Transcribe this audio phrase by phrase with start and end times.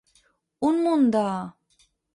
[0.69, 1.25] Un munt de.